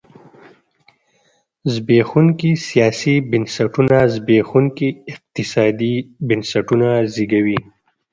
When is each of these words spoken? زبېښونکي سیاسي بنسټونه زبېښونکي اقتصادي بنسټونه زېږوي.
زبېښونکي 1.73 2.51
سیاسي 2.69 3.15
بنسټونه 3.31 3.97
زبېښونکي 4.15 4.89
اقتصادي 5.11 5.95
بنسټونه 6.27 6.87
زېږوي. 7.13 7.59